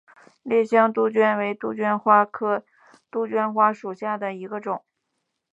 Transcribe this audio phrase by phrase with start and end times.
[0.41, 2.65] 烈香杜鹃为杜鹃花科
[3.11, 4.83] 杜鹃花属下的一个种。